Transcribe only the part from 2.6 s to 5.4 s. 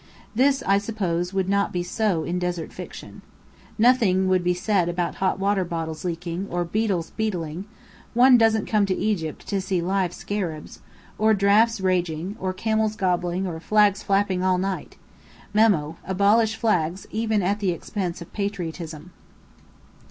fiction. Nothing would be said about hot